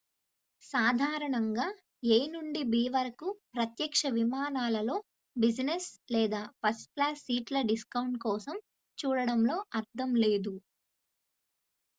[0.63, 1.65] సాధారణంగా
[2.11, 4.95] a నుండి b వరకు ప్రత్యక్ష విమానాలలో
[5.35, 8.57] బిజినెస్ లేదా ఫస్ట్-క్లాస్ సీట్ల డిస్కౌంట్ కోసం
[8.97, 10.55] చూడడంలో అర్ధం లేదు